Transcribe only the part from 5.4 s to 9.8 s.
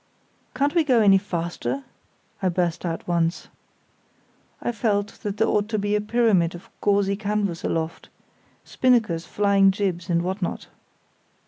ought to be a pyramid of gauzy canvas aloft, spinnakers, flying